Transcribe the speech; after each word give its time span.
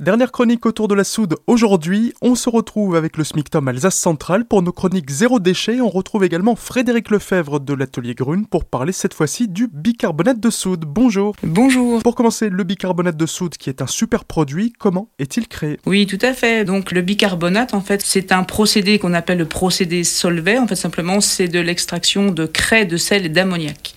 Dernière 0.00 0.32
chronique 0.32 0.64
autour 0.64 0.88
de 0.88 0.94
la 0.94 1.04
soude 1.04 1.36
aujourd'hui. 1.46 2.14
On 2.22 2.34
se 2.34 2.48
retrouve 2.48 2.96
avec 2.96 3.18
le 3.18 3.24
SMICTOM 3.24 3.68
Alsace 3.68 3.96
Centrale 3.96 4.46
pour 4.46 4.62
nos 4.62 4.72
chroniques 4.72 5.10
zéro 5.10 5.40
déchet. 5.40 5.82
On 5.82 5.90
retrouve 5.90 6.24
également 6.24 6.56
Frédéric 6.56 7.10
Lefebvre 7.10 7.60
de 7.60 7.74
l'atelier 7.74 8.14
Grune 8.14 8.46
pour 8.46 8.64
parler 8.64 8.92
cette 8.92 9.12
fois-ci 9.12 9.46
du 9.46 9.68
bicarbonate 9.70 10.40
de 10.40 10.48
soude. 10.48 10.86
Bonjour. 10.86 11.36
Bonjour. 11.42 12.02
Pour 12.02 12.14
commencer, 12.14 12.48
le 12.48 12.64
bicarbonate 12.64 13.18
de 13.18 13.26
soude 13.26 13.58
qui 13.58 13.68
est 13.68 13.82
un 13.82 13.86
super 13.86 14.24
produit, 14.24 14.72
comment 14.72 15.10
est-il 15.18 15.46
créé? 15.48 15.78
Oui, 15.84 16.06
tout 16.06 16.18
à 16.22 16.32
fait. 16.32 16.64
Donc 16.64 16.92
le 16.92 17.02
bicarbonate, 17.02 17.74
en 17.74 17.82
fait, 17.82 18.00
c'est 18.00 18.32
un 18.32 18.42
procédé 18.42 18.98
qu'on 18.98 19.12
appelle 19.12 19.36
le 19.36 19.44
procédé 19.44 20.02
Solvay. 20.02 20.56
En 20.56 20.66
fait, 20.66 20.76
simplement, 20.76 21.20
c'est 21.20 21.48
de 21.48 21.60
l'extraction 21.60 22.30
de 22.30 22.46
craie, 22.46 22.86
de 22.86 22.96
sel 22.96 23.26
et 23.26 23.28
d'ammoniac. 23.28 23.94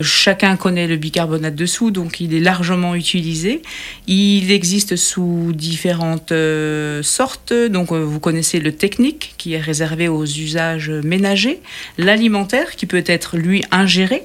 Chacun 0.00 0.56
connaît 0.56 0.86
le 0.86 0.96
bicarbonate 0.96 1.54
de 1.54 1.66
soude, 1.66 1.94
donc 1.94 2.20
il 2.20 2.34
est 2.34 2.40
largement 2.40 2.94
utilisé. 2.94 3.62
Il 4.06 4.50
existe 4.50 4.96
sous 4.96 5.52
différentes 5.54 6.32
euh, 6.32 7.02
sortes. 7.02 7.52
Donc 7.52 7.92
euh, 7.92 8.04
vous 8.04 8.20
connaissez 8.20 8.60
le 8.60 8.72
technique 8.72 9.34
qui 9.38 9.54
est 9.54 9.60
réservé 9.60 10.08
aux 10.08 10.24
usages 10.24 10.90
ménagers, 10.90 11.60
l'alimentaire 11.98 12.76
qui 12.76 12.86
peut 12.86 13.04
être 13.06 13.36
lui 13.36 13.62
ingéré 13.70 14.22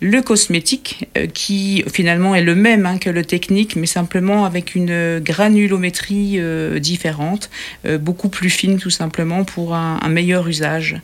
le 0.00 0.22
cosmétique, 0.22 1.08
euh, 1.16 1.26
qui 1.26 1.84
finalement 1.92 2.34
est 2.34 2.42
le 2.42 2.54
même 2.54 2.86
hein, 2.86 2.98
que 2.98 3.10
le 3.10 3.24
technique, 3.24 3.76
mais 3.76 3.86
simplement 3.86 4.44
avec 4.44 4.74
une 4.74 5.20
granulométrie 5.20 6.36
euh, 6.38 6.78
différente, 6.78 7.50
euh, 7.86 7.98
beaucoup 7.98 8.28
plus 8.28 8.50
fine 8.50 8.78
tout 8.78 8.90
simplement 8.90 9.44
pour 9.44 9.74
un, 9.74 9.98
meilleur 10.08 10.48
usage. 10.48 11.00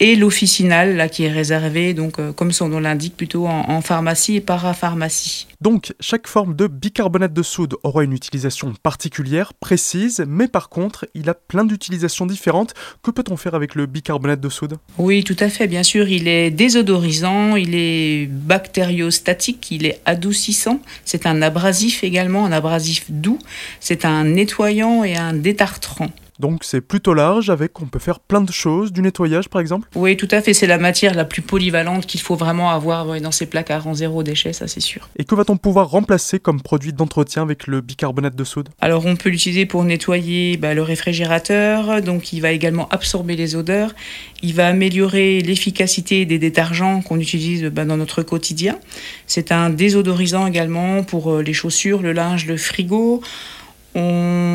Et 0.00 0.16
l'officinal, 0.16 0.96
là, 0.96 1.08
qui 1.08 1.24
est 1.24 1.30
réservé, 1.30 1.92
donc 1.92 2.16
comme 2.34 2.52
son 2.52 2.68
nom 2.68 2.80
l'indique, 2.80 3.16
plutôt 3.16 3.46
en, 3.46 3.68
en 3.68 3.80
pharmacie 3.82 4.36
et 4.36 4.40
parapharmacie. 4.40 5.46
Donc, 5.60 5.94
chaque 6.00 6.26
forme 6.26 6.54
de 6.54 6.66
bicarbonate 6.66 7.32
de 7.32 7.42
soude 7.42 7.76
aura 7.82 8.04
une 8.04 8.12
utilisation 8.12 8.74
particulière, 8.82 9.54
précise, 9.54 10.24
mais 10.28 10.48
par 10.48 10.68
contre, 10.68 11.06
il 11.14 11.30
a 11.30 11.34
plein 11.34 11.64
d'utilisations 11.64 12.26
différentes. 12.26 12.74
Que 13.02 13.10
peut-on 13.10 13.36
faire 13.36 13.54
avec 13.54 13.74
le 13.74 13.86
bicarbonate 13.86 14.40
de 14.40 14.48
soude? 14.48 14.76
Oui, 14.98 15.24
tout 15.24 15.36
à 15.40 15.48
fait, 15.48 15.66
bien 15.66 15.82
sûr. 15.82 16.08
Il 16.08 16.28
est 16.28 16.50
désodorisant, 16.50 17.56
il 17.56 17.74
est 17.74 18.26
bactériostatique, 18.26 19.70
il 19.70 19.86
est 19.86 20.00
adoucissant, 20.04 20.80
c'est 21.04 21.26
un 21.26 21.40
abrasif 21.42 22.04
également, 22.04 22.44
un 22.44 22.52
abrasif 22.52 23.06
doux, 23.08 23.38
c'est 23.80 24.04
un 24.04 24.24
nettoyant 24.24 25.04
et 25.04 25.16
un 25.16 25.32
détartrant. 25.32 26.10
Donc 26.38 26.64
c'est 26.64 26.80
plutôt 26.80 27.14
large, 27.14 27.50
avec 27.50 27.80
on 27.80 27.86
peut 27.86 27.98
faire 27.98 28.20
plein 28.20 28.40
de 28.40 28.52
choses, 28.52 28.92
du 28.92 29.02
nettoyage 29.02 29.48
par 29.48 29.60
exemple. 29.60 29.88
Oui, 29.94 30.16
tout 30.16 30.28
à 30.30 30.40
fait, 30.40 30.54
c'est 30.54 30.66
la 30.66 30.78
matière 30.78 31.14
la 31.14 31.24
plus 31.24 31.42
polyvalente 31.42 32.06
qu'il 32.06 32.20
faut 32.20 32.36
vraiment 32.36 32.70
avoir 32.70 33.20
dans 33.20 33.30
ces 33.30 33.46
placards 33.46 33.86
en 33.86 33.94
zéro 33.94 34.22
déchet, 34.22 34.52
ça 34.52 34.68
c'est 34.68 34.80
sûr. 34.80 35.08
Et 35.16 35.24
que 35.24 35.34
va-t-on 35.34 35.56
pouvoir 35.56 35.90
remplacer 35.90 36.38
comme 36.38 36.60
produit 36.60 36.92
d'entretien 36.92 37.42
avec 37.42 37.66
le 37.66 37.80
bicarbonate 37.80 38.36
de 38.36 38.44
soude? 38.44 38.68
Alors 38.80 39.06
on 39.06 39.16
peut 39.16 39.30
l'utiliser 39.30 39.66
pour 39.66 39.84
nettoyer 39.84 40.56
bah, 40.56 40.74
le 40.74 40.82
réfrigérateur, 40.82 42.02
donc 42.02 42.32
il 42.32 42.40
va 42.40 42.52
également 42.52 42.88
absorber 42.90 43.36
les 43.36 43.56
odeurs, 43.56 43.94
il 44.42 44.54
va 44.54 44.66
améliorer 44.66 45.40
l'efficacité 45.40 46.24
des 46.26 46.38
détergents 46.38 47.00
qu'on 47.02 47.18
utilise 47.18 47.64
bah, 47.64 47.84
dans 47.84 47.96
notre 47.96 48.22
quotidien. 48.22 48.78
C'est 49.26 49.52
un 49.52 49.70
désodorisant 49.70 50.46
également 50.46 51.02
pour 51.02 51.32
euh, 51.32 51.42
les 51.42 51.52
chaussures, 51.52 52.02
le 52.02 52.12
linge, 52.12 52.46
le 52.46 52.56
frigo 52.56 53.22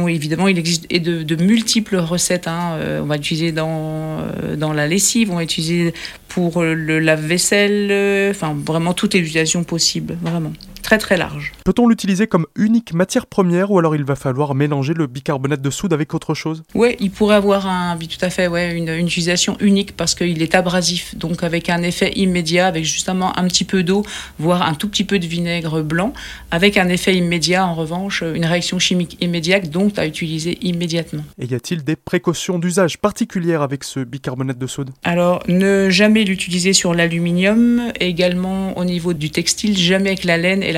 évidemment, 0.07 0.47
il 0.47 0.57
existe 0.57 0.91
de, 0.91 1.35
multiples 1.35 1.97
recettes. 1.97 2.47
Hein. 2.47 2.75
Euh, 2.75 3.01
on 3.01 3.05
va 3.05 3.15
utiliser 3.15 3.51
dans, 3.51 4.19
euh, 4.19 4.55
dans 4.55 4.73
la 4.73 4.87
lessive, 4.87 5.31
on 5.31 5.35
va 5.35 5.43
utiliser 5.43 5.93
pour 6.27 6.61
le 6.61 6.99
lave-vaisselle, 6.99 7.89
euh, 7.91 8.31
enfin 8.31 8.55
vraiment 8.65 8.93
toutes 8.93 9.13
les 9.13 9.19
utilisations 9.19 9.63
possibles, 9.63 10.17
vraiment 10.21 10.53
très 10.91 10.97
très 10.97 11.15
large. 11.15 11.53
Peut-on 11.63 11.87
l'utiliser 11.87 12.27
comme 12.27 12.45
unique 12.57 12.93
matière 12.93 13.25
première 13.25 13.71
ou 13.71 13.79
alors 13.79 13.95
il 13.95 14.03
va 14.03 14.17
falloir 14.17 14.53
mélanger 14.55 14.93
le 14.93 15.07
bicarbonate 15.07 15.61
de 15.61 15.69
soude 15.69 15.93
avec 15.93 16.13
autre 16.13 16.33
chose? 16.33 16.63
Oui, 16.75 16.97
il 16.99 17.11
pourrait 17.11 17.37
avoir 17.37 17.65
un, 17.65 17.97
tout 17.97 18.17
à 18.19 18.29
fait, 18.29 18.47
ouais, 18.47 18.75
une, 18.75 18.89
utilisation 18.89 19.55
unique 19.61 19.95
parce 19.95 20.15
qu'il 20.15 20.41
est 20.41 20.53
abrasif, 20.53 21.15
donc 21.15 21.43
avec 21.43 21.69
un 21.69 21.81
effet 21.81 22.11
immédiat, 22.17 22.67
avec 22.67 22.83
justement 22.83 23.37
un 23.39 23.47
petit 23.47 23.63
peu 23.63 23.83
d'eau, 23.83 24.03
voire 24.37 24.63
un 24.63 24.73
tout 24.73 24.89
petit 24.89 25.05
peu 25.05 25.17
de 25.17 25.25
vinaigre 25.25 25.81
blanc, 25.81 26.11
avec 26.49 26.75
un 26.75 26.89
effet 26.89 27.15
immédiat 27.15 27.65
en 27.65 27.73
revanche, 27.73 28.21
une 28.21 28.45
réaction 28.45 28.77
chimique 28.77 29.15
immédiate, 29.21 29.69
donc 29.69 29.97
à 29.97 30.05
utiliser 30.05 30.57
immédiatement. 30.61 31.23
Et 31.39 31.45
y 31.45 31.55
a-t-il 31.55 31.85
des 31.85 31.95
précautions 31.95 32.59
d'usage 32.59 32.97
particulières 32.97 33.61
avec 33.61 33.85
ce 33.85 34.01
bicarbonate 34.01 34.57
de 34.57 34.67
soude? 34.67 34.89
Alors, 35.05 35.41
ne 35.47 35.89
jamais 35.89 36.25
l'utiliser 36.25 36.73
sur 36.73 36.93
l'aluminium, 36.93 37.93
également 38.01 38.77
au 38.77 38.83
niveau 38.83 39.13
du 39.13 39.29
textile, 39.29 39.77
jamais 39.77 40.09
avec 40.09 40.25
la 40.25 40.37
laine 40.37 40.63
et 40.63 40.73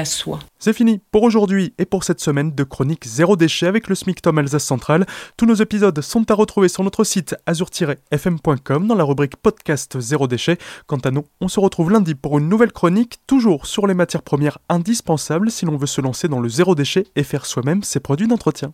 C'est 0.59 0.73
fini 0.73 1.01
pour 1.11 1.23
aujourd'hui 1.23 1.73
et 1.77 1.85
pour 1.85 2.03
cette 2.03 2.19
semaine 2.19 2.51
de 2.53 2.63
chronique 2.63 3.05
zéro 3.05 3.35
déchet 3.35 3.67
avec 3.67 3.87
le 3.87 3.95
SMICTOM 3.95 4.37
Alsace 4.37 4.63
Centrale. 4.63 5.05
Tous 5.37 5.45
nos 5.45 5.55
épisodes 5.55 5.99
sont 6.01 6.29
à 6.31 6.33
retrouver 6.33 6.69
sur 6.69 6.83
notre 6.83 7.03
site 7.03 7.35
azur-fm.com 7.45 8.87
dans 8.87 8.95
la 8.95 9.03
rubrique 9.03 9.35
podcast 9.37 9.99
zéro 9.99 10.27
déchet. 10.27 10.57
Quant 10.87 10.97
à 10.97 11.11
nous, 11.11 11.25
on 11.41 11.47
se 11.47 11.59
retrouve 11.59 11.91
lundi 11.91 12.15
pour 12.15 12.37
une 12.37 12.49
nouvelle 12.49 12.71
chronique, 12.71 13.19
toujours 13.27 13.65
sur 13.65 13.87
les 13.87 13.93
matières 13.93 14.23
premières 14.23 14.59
indispensables 14.69 15.51
si 15.51 15.65
l'on 15.65 15.77
veut 15.77 15.87
se 15.87 16.01
lancer 16.01 16.27
dans 16.27 16.39
le 16.39 16.49
zéro 16.49 16.75
déchet 16.75 17.05
et 17.15 17.23
faire 17.23 17.45
soi-même 17.45 17.83
ses 17.83 17.99
produits 17.99 18.27
d'entretien. 18.27 18.73